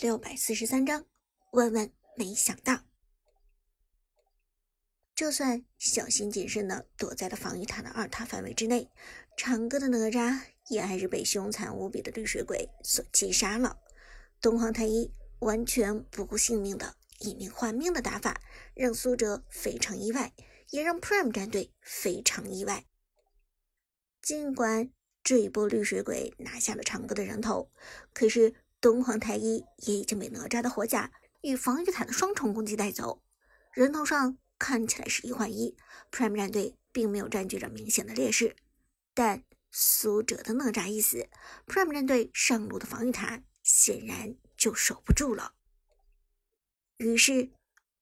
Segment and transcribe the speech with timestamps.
[0.00, 1.06] 六百四十三章，
[1.50, 2.84] 万万没想到，
[5.12, 8.88] 就算小心谨慎的躲在了防御塔的二塔范围之内，
[9.36, 13.80] 长歌的哪吒也还是被凶残无比的绿水鬼所击杀了。
[14.40, 18.40] 东皇太一完全不顾性命的以命换命的打法，
[18.74, 20.32] 让苏哲非常意外，
[20.70, 22.84] 也让 Prime 战队非常意外。
[24.22, 24.92] 尽管
[25.24, 27.72] 这一波绿水鬼拿下了长歌的人头，
[28.14, 28.54] 可是。
[28.80, 31.10] 东皇太一也已经被哪吒的火甲
[31.42, 33.22] 与防御塔的双重攻击带走，
[33.72, 35.76] 人头上看起来是一换一
[36.12, 38.54] ，Prime 战队并没有占据着明显的劣势。
[39.14, 41.28] 但苏哲的哪吒一死
[41.66, 45.54] ，Prime 战队上路的防御塔显然就守不住了。
[46.98, 47.50] 于是，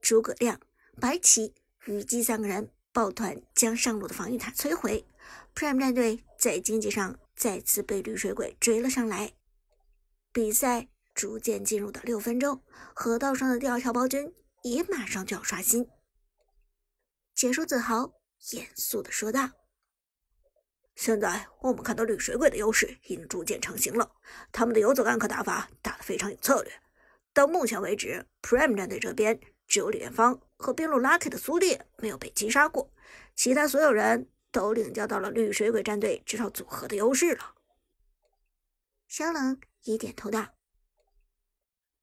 [0.00, 0.60] 诸葛亮、
[1.00, 5.06] 白起、虞姬三个人抱团将上路的防御塔摧毁
[5.54, 9.34] ，Prime 战队在经济上再次被绿水鬼追了上来。
[10.32, 12.62] 比赛逐渐进入到六分钟，
[12.94, 15.86] 河道上的第二条暴君也马上就要刷新。
[17.34, 18.14] 解说子豪
[18.52, 19.50] 严肃的说道
[20.96, 24.10] ：“现在我们看到绿水鬼的优势已经逐渐成型了，
[24.50, 26.72] 他们的游走暗克打法打得非常有策略。
[27.34, 32.90] 到目前为止，Prime 战队这边只有李元芳和边路 Lucky 的苏烈没有被击杀过，
[33.34, 37.54] 其他所有人都领教到了绿水鬼战队这套组合的优势了。”
[39.06, 39.60] 小冷。
[39.84, 40.54] 也点头道，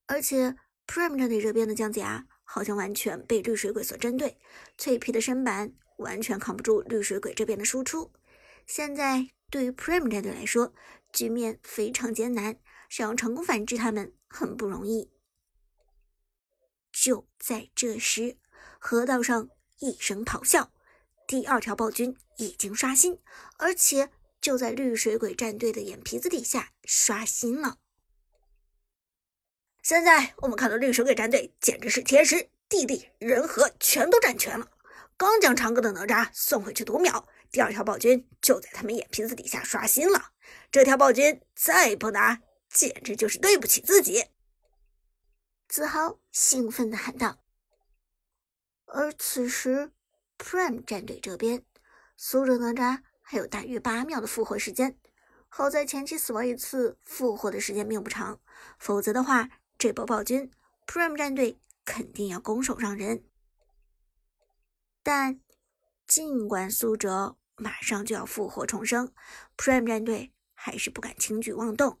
[0.06, 4.38] 而且 Prime 战队这边的姜子牙好像完全被绿水鬼所针对，
[4.76, 8.12] 脆皮的身板完全扛不住绿水鬼这边的输出。
[8.66, 10.74] 现在对于 Prime 战队来说，
[11.12, 15.10] 局面非常艰难，想要成功反制他们很不容易。
[16.92, 18.36] 就在这时，
[18.78, 20.70] 河道上一声咆哮，
[21.26, 23.18] 第二条暴君已经刷新，
[23.56, 24.10] 而且。
[24.40, 27.78] 就在绿水鬼战队的眼皮子底下刷新了。
[29.82, 34.70] 现在我们看到绿水鬼战队简直是天时地利人和全都占全了。
[35.16, 40.32] 刚将长歌的哪吒送回去读秒，第二条暴君就在他们眼皮子底下刷新了。
[40.70, 42.40] 这条暴君再不拿，
[42.70, 44.26] 简直就是对不起自己。
[45.68, 47.42] 子豪兴奋地喊道。
[48.86, 49.92] 而此时
[50.38, 51.64] ，Prime 战队这边，
[52.16, 53.02] 苏哲哪吒。
[53.30, 54.98] 还有大约八秒的复活时间，
[55.48, 58.40] 好在前期死亡一次，复活的时间并不长，
[58.76, 59.48] 否则的话，
[59.78, 60.50] 这波暴君
[60.84, 63.22] Prime 战队肯定要拱手让人。
[65.04, 65.40] 但
[66.08, 69.12] 尽管苏哲马上就要复活重生
[69.56, 72.00] ，Prime 战队还是不敢轻举妄动。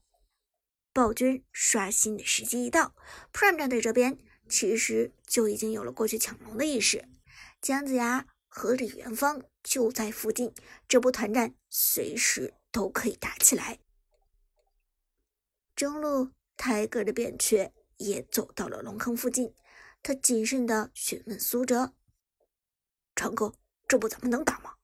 [0.92, 2.96] 暴君刷新的时机一到
[3.32, 4.18] ，Prime 战队这边
[4.48, 7.08] 其实就已经有了过去抢龙的意识，
[7.62, 8.26] 姜子牙。
[8.52, 10.52] 和李元芳就在附近，
[10.88, 13.78] 这波团战随时都可以打起来。
[15.76, 19.54] 中路泰戈的扁鹊也走到了龙坑附近，
[20.02, 21.94] 他谨慎的询问苏哲
[23.14, 23.54] ：“长哥，
[23.86, 24.74] 这波咱们能打吗？”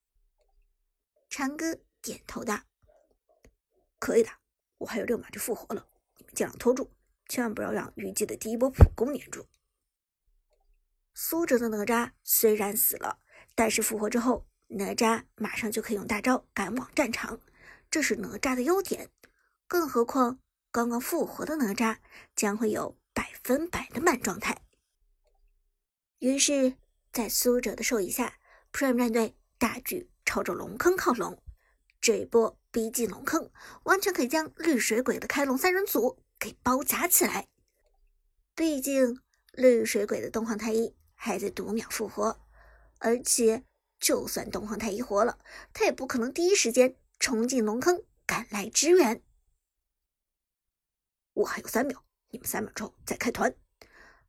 [1.28, 2.60] 长哥点头道
[3.98, 4.30] ：“可以的，
[4.78, 5.88] 我还有六秒就复活了，
[6.18, 6.92] 你们尽量拖住，
[7.28, 9.48] 千万不要让虞姬的第一波普攻粘住。”
[11.12, 13.18] 苏哲的哪吒虽然死了。
[13.56, 17.40] 但是复活之后，哪吒马上就可以用大招赶往战场，
[17.90, 19.08] 这是哪吒的优点。
[19.66, 20.38] 更何况
[20.70, 21.96] 刚刚复活的哪吒
[22.36, 24.62] 将会有百分百的满状态。
[26.18, 26.76] 于是，
[27.12, 28.34] 在苏哲的授意下
[28.72, 31.42] ，Prime 战队大举朝着龙坑靠拢。
[32.00, 33.50] 这一波逼近龙坑，
[33.84, 37.48] 完全可以将绿水鬼的开龙三人组给包夹起来。
[38.54, 39.20] 毕竟
[39.52, 42.45] 绿水鬼的东皇太一还在读秒复活。
[42.98, 43.64] 而且，
[43.98, 45.38] 就算东皇太一活了，
[45.72, 49.22] 他也不可能第一时间冲进龙坑赶来支援。
[51.34, 53.54] 我还有三秒，你们三秒钟再开团。”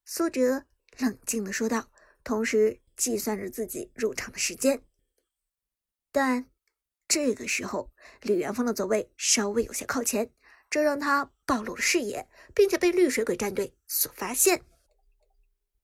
[0.03, 0.65] 苏哲
[0.97, 1.89] 冷静的说道，
[2.23, 4.83] 同时计算着自己入场的时间。
[6.11, 6.49] 但
[7.07, 7.91] 这个时候，
[8.21, 10.31] 李元芳的走位稍微有些靠前，
[10.69, 14.63] 这让他暴露了视野，并且被绿水鬼战队所发现。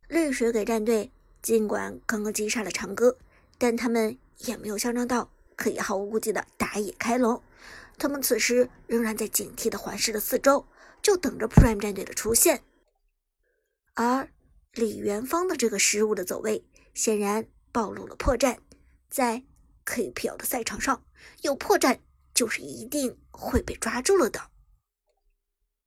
[0.07, 1.11] 绿水鬼战队。
[1.43, 3.17] 尽管刚刚击杀了长歌，
[3.59, 7.43] 但他们也没有嚣张到可以毫无顾忌的打野开龙。
[7.99, 10.65] 他们此时仍然在警惕的环视着四周，
[11.01, 12.63] 就等着 Prime 战队的出现。
[13.93, 14.31] 而
[14.71, 18.57] 李元芳的这个失误的走位，显然暴露了破绽。
[19.09, 19.43] 在
[19.85, 21.05] KPL 的赛场上，
[21.41, 21.99] 有破绽
[22.33, 24.49] 就是一定会被抓住了的。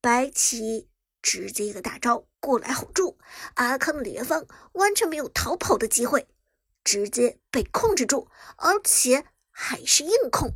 [0.00, 0.88] 白起。
[1.23, 3.19] 直接一个大招过来吼住
[3.54, 6.28] 阿康的李元芳，完全没有逃跑的机会，
[6.84, 10.52] 直接被控制住，而且还是硬控。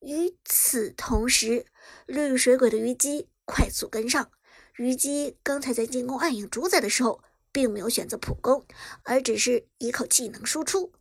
[0.00, 1.66] 与此同时，
[2.06, 4.32] 绿水鬼的虞姬快速跟上，
[4.74, 7.22] 虞姬刚才在进攻暗影主宰的时候，
[7.52, 8.66] 并没有选择普攻，
[9.04, 10.92] 而只是依靠技能输出，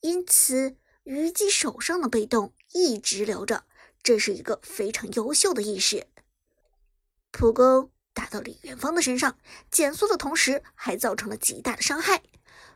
[0.00, 3.64] 因此虞姬手上的被动一直留着，
[4.02, 6.08] 这是一个非常优秀的意识。
[7.30, 9.38] 普攻打到李元芳的身上，
[9.70, 12.22] 减速的同时还造成了极大的伤害。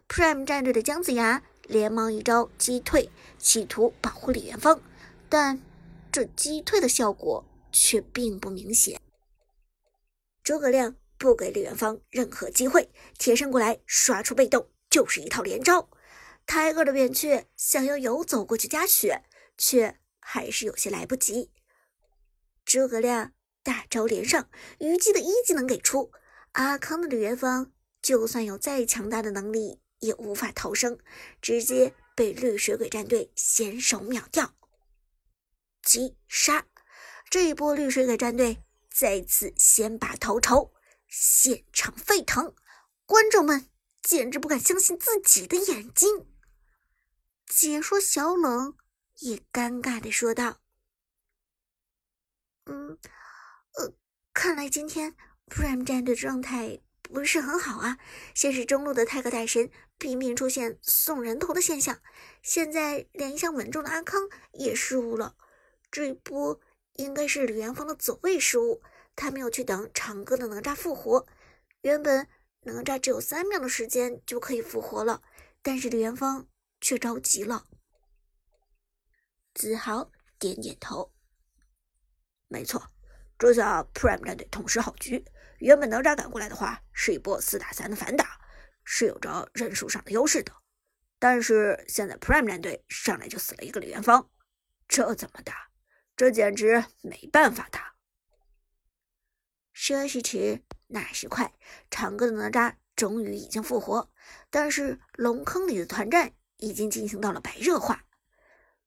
[0.09, 4.81] Prime 战队的姜子牙连忙一招击退，企图保护李元芳，
[5.29, 5.61] 但
[6.13, 9.01] 这击退的效果却并不明显。
[10.43, 15.89] 诸葛亮不给李元芳任何机会，贴身过来刷出被动，就是一套连招。
[16.47, 19.25] 泰戈的扁鹊想要游走过去加血，
[19.57, 21.51] 却还是有些来不及。
[22.67, 23.33] 诸葛亮
[23.65, 26.13] 大招连上，虞姬的一技能给出，
[26.53, 29.81] 阿康的李元芳就算有再强大的能力。
[30.01, 30.99] 也无法逃生，
[31.41, 34.55] 直接被绿水鬼战队先手秒掉。
[35.81, 36.67] 击杀！
[37.31, 40.75] 这一波绿水鬼战队再次先拔头筹，
[41.09, 42.55] 现场沸腾，
[43.07, 43.71] 观众们
[44.03, 46.27] 简直不敢相信自己的眼睛。
[47.47, 48.77] 解说小冷
[49.21, 50.59] 也尴尬的说道
[52.67, 52.99] ：“嗯，
[54.35, 55.15] 看来今天
[55.47, 57.99] Prime 战队状态不是很好啊。
[58.35, 62.03] 先是中路的泰格大神。”频频出现送人头的现象，
[62.43, 65.37] 现在连一向稳重的阿康也失误了。
[65.89, 66.61] 这一波
[66.95, 68.83] 应该是李元芳的走位失误，
[69.15, 71.27] 他没有去等长歌的哪吒复活。
[71.83, 72.29] 原本
[72.63, 75.23] 哪吒只有三秒的时间就可以复活了，
[75.63, 76.49] 但是李元芳
[76.81, 77.67] 却着急了。
[79.55, 80.11] 子豪
[80.41, 81.13] 点点头，
[82.49, 82.91] 没错，
[83.39, 85.25] 这下 Prime 战队痛失好局。
[85.59, 88.41] 原本哪吒赶过来的话，是一波四打三的反打。
[88.87, 90.53] 是有着人数上的优势的，
[91.19, 94.31] 但是现在 Prime 战队上来就死了一个李元芳，
[94.87, 95.71] 这怎么打？
[96.15, 97.95] 这简直没办法打。
[99.73, 101.55] 说时迟，那时快，
[101.91, 104.13] 长歌的哪吒终于已经复活，
[104.51, 108.05] 但是龙坑里的团战已经进行到了白热化。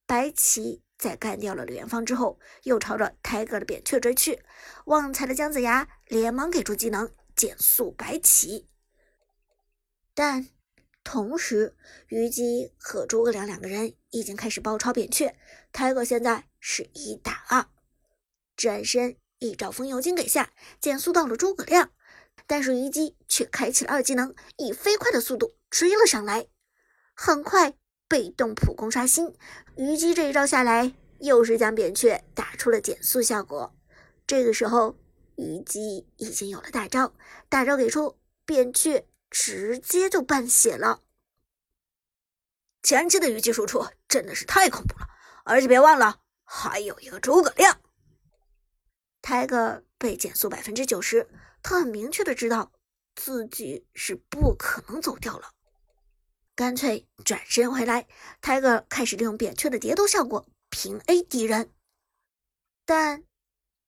[0.06, 4.42] 白起在干掉了李元芳之后，又朝着泰戈的扁鹊追去，
[4.86, 8.68] 旺财的姜子牙连忙给出技能减速白起。
[10.14, 10.48] 但
[11.04, 11.76] 同时，
[12.08, 15.36] 虞姬和诸葛亮两个人已经开始包抄扁鹊。
[15.72, 17.68] 泰戈现在是一打二，
[18.56, 20.52] 转身一招风油精给下，
[20.82, 21.92] 减速到了诸葛亮。
[22.48, 26.48] 但是虞姬却开启了二技能，以飞快的速度追了上来。
[27.14, 27.74] 很快，
[28.08, 29.34] 被动普攻刷新，
[29.76, 33.76] 虞姬这一招下来，又是将扁鹊打出了减速效果。
[34.26, 34.98] 这个时候，
[35.36, 37.14] 虞姬已经有了大招，
[37.50, 39.08] 大招给出，扁鹊。
[39.30, 41.02] 直接就半血了。
[42.82, 45.06] 前期的虞姬输出真的是太恐怖了，
[45.44, 47.82] 而且别忘了还有一个诸葛亮。
[49.22, 51.30] 泰戈被减速百分之九十，
[51.62, 52.72] 他很明确的知道
[53.16, 55.52] 自己是不可能走掉了，
[56.58, 58.08] 干脆转身回来。
[58.42, 61.72] ，Tiger 开始利用扁鹊的叠头效果平 A 敌人，
[62.84, 63.24] 但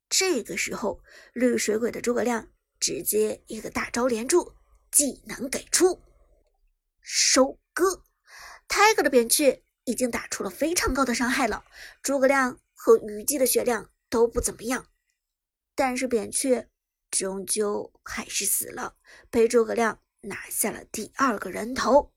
[0.07, 1.01] 这个时候
[1.33, 2.47] 绿水鬼的诸葛亮
[2.79, 4.53] 直接一个大招连住。
[4.91, 6.01] 技能给出，
[6.99, 8.03] 收割。
[8.67, 11.63] ，Tiger 的扁鹊已经打出了非常高的伤害了。
[12.03, 14.87] 诸葛亮和虞姬的血量都不怎么样，
[15.75, 16.67] 但是扁鹊
[17.09, 18.95] 终究还是死了，
[19.29, 22.11] 被诸葛亮拿下了第二个人头。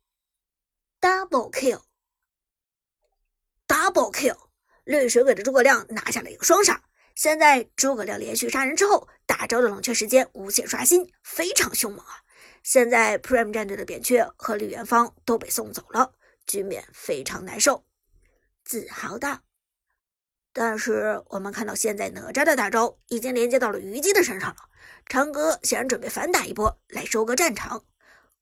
[1.03, 4.37] Double kill，Double kill，
[4.85, 6.81] 绿水鬼的诸葛亮拿下了一个双杀。
[7.17, 12.23] 现在诸葛亮连续杀人之后，大招的冷却时间无限刷新，非常凶猛啊！
[12.63, 16.15] 现在 Prime 战队的扁鹊和李元芳都被送走了，
[16.47, 17.85] 局面非常难受。
[18.65, 19.41] 自豪道。
[20.53, 24.69] 但是我们看到现在哪吒的大招已经连接到了虞姬的身上了，
[25.07, 27.85] 长歌显然准备反打一波来收割战场。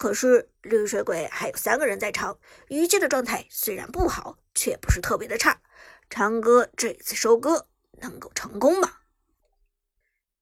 [0.00, 5.61] 可是绿水鬼还有三个人在场，虞姬的状态虽然不好，却不是特别的差。
[6.09, 7.69] 长歌这次收割
[8.00, 9.00] 能够成功吗？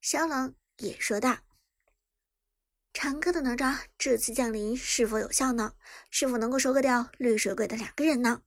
[0.01, 1.39] 小冷也说道。
[2.93, 5.73] 长歌的哪吒这次降临是否有效呢？
[6.09, 8.43] 是否能够收割掉绿水鬼的两个人呢？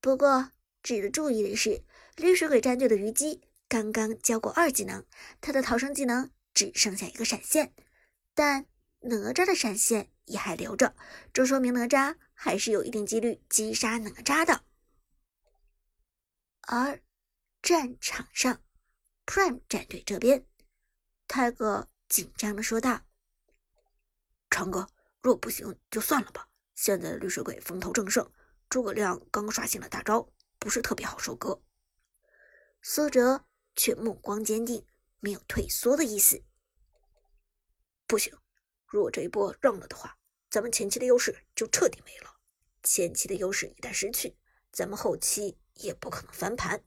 [0.00, 0.50] 不过
[0.82, 1.84] 值得注意的是，
[2.16, 5.06] 绿水鬼战队的虞姬刚刚交过二技能，
[5.40, 7.72] 他的逃生技能只剩下一个闪现，
[8.34, 8.66] 但
[9.02, 10.94] 哪吒的闪现也还留着，
[11.32, 14.64] 这说明哪吒还是有一定几率击杀哪吒的。
[16.62, 17.02] 而
[17.62, 18.62] 战场上
[19.26, 20.46] ，Prime 战队这边，
[21.26, 23.02] 泰戈紧张的说道。
[24.50, 24.88] 长哥，
[25.20, 26.48] 若不行就算了吧。
[26.74, 28.30] 现在的绿水鬼风头正盛，
[28.68, 31.60] 诸葛亮刚刷新了大招，不是特别好收割。
[32.80, 33.44] 苏哲
[33.74, 34.86] 却目光坚定，
[35.20, 36.44] 没有退缩的意思。
[38.06, 38.38] 不行，
[38.88, 40.16] 如果这一波让了的话，
[40.50, 42.34] 咱们前期的优势就彻底没了。
[42.82, 44.34] 前期的优势一旦失去，
[44.72, 46.82] 咱们后期也不可能翻盘。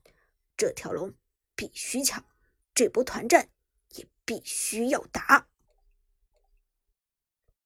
[0.58, 1.14] 这条龙
[1.56, 2.26] 必须抢，
[2.74, 3.52] 这波团战
[3.90, 5.48] 也必须要打。